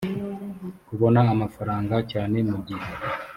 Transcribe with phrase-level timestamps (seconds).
[0.87, 2.89] kubona amafaranga cyane mu gihe